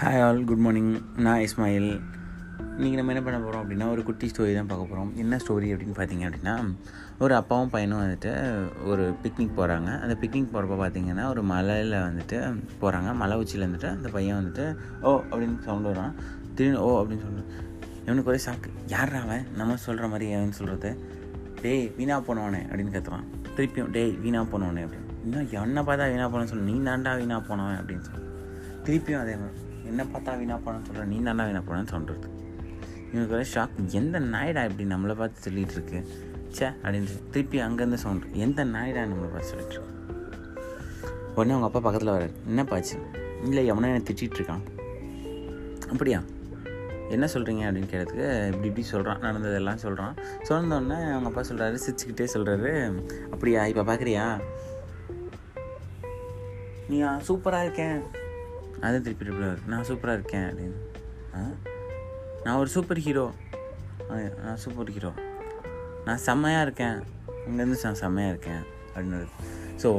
Hi 0.00 0.22
all 0.22 0.44
good 0.44 0.58
morning 0.58 1.02
நான் 1.16 1.40
இஸ்மாயில். 1.40 2.00
இன்றைக்கி 2.58 2.94
நம்ம 2.94 3.12
என்ன 3.12 3.22
பண்ண 3.22 3.40
போகிறோம் 3.40 3.62
அப்படின்னா 3.62 3.90
ஒரு 3.90 4.02
குட்டி 4.02 4.26
ஸ்டோரி 4.26 4.54
தான் 4.54 4.66
பார்க்க 4.66 4.86
போகிறோம் 4.86 5.16
என்ன 5.16 5.36
ஸ்டோரி 5.36 5.74
அப்படின்னு 5.74 5.96
பார்த்தீங்க 5.96 6.24
அப்படின்னா 6.26 6.74
ஒரு 7.18 7.34
அப்பாவும் 7.34 7.70
பையனும் 7.70 8.00
வந்துட்டு 8.00 8.30
ஒரு 8.84 9.14
பிக்னிக் 9.22 9.56
போகிறாங்க 9.56 10.00
அந்த 10.00 10.16
பிக்னிக் 10.20 10.52
போகிறப்ப 10.52 10.76
பார்த்தீங்கன்னா 10.76 11.28
ஒரு 11.28 11.42
மலையில் 11.42 11.92
வந்துட்டு 11.92 12.38
போகிறாங்க 12.80 13.14
மலை 13.14 13.36
உச்சியில் 13.38 13.66
வந்துட்டு 13.68 13.88
அந்த 13.88 14.08
பையன் 14.08 14.38
வந்துட்டு 14.40 14.76
ஓ 15.02 15.22
அப்படின்னு 15.30 15.58
சவுண்ட் 15.58 15.86
வரான் 15.86 16.14
திடீர்னு 16.54 16.80
ஓ 16.80 17.02
அப்படின்னு 17.02 17.20
சொல்கிறான் 17.20 17.50
இவனுக்கு 18.04 18.30
ஒரே 18.30 18.40
சாக்கு 18.46 18.70
யார் 18.86 19.14
அவன்? 19.14 19.46
நம்ம 19.56 19.76
சொல்கிற 19.76 20.08
மாதிரி 20.08 20.34
ஏன்னு 20.34 20.50
சொல்கிறது 20.50 20.90
டேய் 21.62 21.92
வீணா 21.96 22.20
போனவனே 22.20 22.62
அப்படின்னு 22.70 22.94
கத்துறான் 22.94 23.26
திருப்பியும் 23.56 23.90
டேய் 23.90 24.16
வீணா 24.16 24.42
போனவனே 24.42 24.84
அப்படின்னு. 24.84 25.08
இன்னும் 25.24 25.50
என்ன 25.50 25.82
பார்த்தா 25.82 26.10
வீணா 26.10 26.28
போனேன்னு 26.28 26.44
சொல்லு 26.44 26.72
நீ 26.72 26.90
தாண்டா 26.90 27.16
வீணா 27.18 27.40
போனவன் 27.40 27.76
அப்படின்னு 27.76 28.00
சொல்லு 28.00 28.26
திருப்பியும் 28.84 29.20
அதே 29.20 29.36
மாதிரி. 29.36 29.68
என்ன 29.84 30.04
பார்த்தா 30.04 30.38
வீணா 30.38 30.56
போனேன்னு 30.56 30.86
சொல்கிறேன் 30.86 31.08
நீ 31.08 31.22
தானே 31.22 31.44
வீணா 31.44 31.62
போனேன்னு 31.68 31.86
சொல்கிறது 31.86 32.28
இவனுக்கு 33.12 33.46
ஷாக் 33.54 33.90
எந்த 33.90 34.20
நாயிடா 34.20 34.64
இப்படி 34.64 34.88
நம்மளை 34.88 35.14
பார்த்து 35.14 35.50
சொல்லிகிட்டு 35.50 35.72
இருக்கு 35.72 35.98
ச்சே 36.50 36.66
அப்படின்னு 36.82 37.30
திருப்பி 37.30 37.58
அங்கேருந்து 37.58 37.94
சவுண்ட் 37.94 38.36
எந்த 38.36 38.64
நாயிடா 38.64 39.02
நம்மளை 39.04 39.30
பார்த்து 39.30 39.50
சொல்லிட்டு 39.50 39.74
இருக்கு 39.74 39.98
உடனே 41.34 41.52
அவங்க 41.52 41.66
அப்பா 41.66 41.80
பக்கத்தில் 41.80 42.08
வர்றாரு. 42.08 42.32
என்னப்பாச்சு 42.48 42.96
இல்லை 43.42 43.66
எவனோ 43.66 43.86
என்னை 43.86 44.02
திட்டிகிட்டு 44.02 44.38
இருக்கான் 44.38 44.64
அப்படியா? 45.90 46.20
என்ன 47.08 47.26
சொல்கிறீங்க 47.34 47.62
அப்படின்னு 47.66 47.90
கேட்டதுக்கு 47.90 48.46
இப்படி 48.46 48.68
இப்படி 48.68 48.82
சொல்கிறான் 48.82 49.20
நடந்ததெல்லாம் 49.20 49.76
சொல்கிறான் 49.76 50.14
சொன்னோடனே 50.48 51.10
அவங்க 51.10 51.28
அப்பா 51.28 51.40
சொல்கிறாரு 51.40 51.78
சிரிச்சுக்கிட்டே 51.86 52.26
சொல்கிறாரு 52.34 52.72
அப்படியா? 53.30 53.66
இப்போ 53.66 53.82
பார்க்குறியா 53.82 54.24
நீ 56.88 57.02
சூப்பராக 57.28 57.62
இருக்கேன். 57.62 57.98
அதை 58.86 58.96
திருப்பி 59.06 59.24
திருப்பி 59.26 59.70
நான் 59.72 59.86
சூப்பராக 59.90 60.18
இருக்கேன் 60.18 60.46
அப்படின்னு. 60.50 60.78
நான் 62.44 62.58
ஒரு 62.62 62.70
சூப்பர் 62.74 63.00
ஹீரோ 63.06 63.24
நான் 64.44 64.60
சூப்பர் 64.64 64.92
ஹீரோ 64.96 65.10
நான் 66.06 66.20
செம்மையாக 66.26 66.66
இருக்கேன். 66.66 66.98
இங்கேருந்து 67.48 67.78
நான் 67.88 68.02
செம்மையாக 68.04 68.32
இருக்கேன் 68.34 68.62
அப்படின்னு 68.92 69.18
ஸோ 69.82 69.90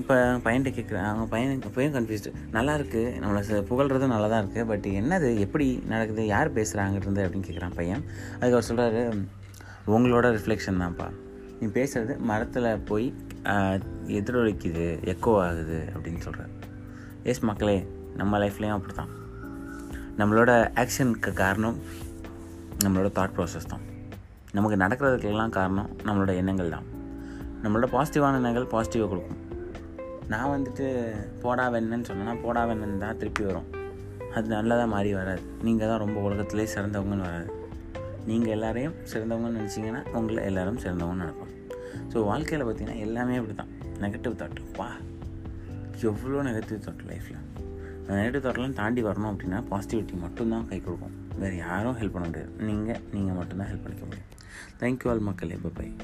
இப்போ 0.00 0.14
பையன்கிட்ட 0.44 0.70
கேட்குறேன் 0.76 1.06
அவங்க 1.08 1.24
பையன் 1.32 1.60
பையன் 1.76 1.94
கன்ஃபியூஸ்டு 1.96 2.30
நல்லா 2.54 2.72
இருக்குது 2.78 3.10
நம்மளை 3.22 3.58
புகழ்றதும் 3.70 4.14
நல்லா 4.14 4.28
தான் 4.32 4.42
இருக்குது 4.44 4.68
பட் 4.70 4.86
என்னது? 5.00 5.28
எப்படி 5.44 5.66
நடக்குது? 5.92 6.22
யார் 6.34 6.48
பேசுகிறாங்கிறது 6.58 7.24
அப்படின்னு 7.24 7.48
கேட்குறான் 7.48 7.76
பையன். 7.80 8.02
அதுக்கு 8.38 8.56
அவர் 8.56 8.68
சொல்கிறாரு 8.70 9.02
உங்களோட 9.96 10.26
ரிஃப்ளெக்ஷன் 10.36 10.80
தான்ப்பா. 10.84 11.08
நீ 11.58 11.66
பேசுகிறது 11.78 12.14
மரத்தில் 12.30 12.70
போய் 12.90 13.06
எதிரொலிக்குது 14.18 14.86
எக்கோ 15.14 15.34
ஆகுது 15.46 15.80
அப்படின்னு 15.94 16.22
சொல்கிறார் 16.26 16.52
எஸ் 17.32 17.44
மக்களே. 17.50 17.78
நம்ம 18.20 18.38
லைஃப்லேயும் 18.42 18.76
அப்படி 18.76 18.94
தான் 19.00 19.12
நம்மளோட 20.20 20.50
ஆக்ஷனுக்கு 20.82 21.30
காரணம் 21.42 21.76
நம்மளோட 22.84 23.08
தாட் 23.18 23.34
ப்ராசஸ் 23.36 23.70
தான். 23.72 23.84
நமக்கு 24.56 24.76
நடக்கிறதுக்கெல்லாம் 24.82 25.54
காரணம் 25.58 25.90
நம்மளோட 26.06 26.32
எண்ணங்கள் 26.40 26.74
தான். 26.74 26.86
நம்மளோட 27.62 27.88
பாசிட்டிவான 27.96 28.38
எண்ணங்கள் 28.40 28.72
பாசிட்டிவாக 28.74 29.10
கொடுக்கும். 29.12 29.40
நான் 30.32 30.52
வந்துட்டு 30.54 30.86
போடா 31.42 31.64
வெண்ணன்னு 31.74 32.08
சொன்னேன்னா 32.10 32.34
போடா 32.44 32.62
வெண்ணன் 32.70 33.02
தான் 33.04 33.18
திருப்பி 33.22 33.44
வரும். 33.48 33.68
அது 34.36 34.46
நல்லதாக 34.56 34.90
மாறி 34.94 35.10
வராது. 35.20 35.42
நீங்கள் 35.66 35.90
தான் 35.90 36.02
ரொம்ப 36.04 36.18
உலகத்திலே 36.28 36.66
சிறந்தவங்கன்னு 36.74 37.28
வராது. 37.30 37.50
நீங்கள் 38.30 38.54
எல்லாரையும் 38.56 38.96
சிறந்தவங்கன்னு 39.12 39.60
நினச்சிங்கன்னா 39.60 40.02
உங்களை 40.18 40.42
எல்லோரும் 40.50 40.82
சிறந்தவங்கன்னு 40.82 41.24
நினைப்பாங்க 41.24 41.50
ஸோ 42.12 42.18
வாழ்க்கையில் 42.28 42.64
பார்த்தீங்கன்னா 42.66 42.98
எல்லாமே 43.06 43.38
அப்படி 43.40 43.54
தான் 43.60 43.72
நெகட்டிவ் 44.04 44.34
தாட் 44.42 44.60
வா 44.78 44.88
எவ்வளோ 46.10 46.42
நெகட்டிவ் 46.48 46.84
தாட் 46.86 47.02
லைஃப்பில் 47.08 47.40
நெகட்டிவ் 48.08 48.44
தாட்லாம் 48.44 48.72
தாண்டி 48.72 49.04
வரணும் 49.04 49.34
அப்படின்னா 49.34 49.62
பாசிட்டிவிட்டி 49.70 50.18
மட்டும்தான் 50.18 50.68
கை 50.68 50.80
கொடுக்கும். 50.80 51.28
வேறு 51.38 51.56
யாரும் 51.56 51.98
ஹெல்ப் 51.98 52.12
பண்ண 52.12 52.26
முடியாது. 52.26 52.50
நீங்கள் 52.58 53.00
நீங்கள் 53.12 53.34
மட்டும்தான் 53.34 53.66
ஹெல்ப் 53.66 53.82
பண்ணிக்க 53.82 54.04
முடியும். 54.04 54.30
தேங்க்யூ 54.80 55.08
ஆல் 55.08 55.18
மக்களே. 55.18 55.58
பை 55.74 55.96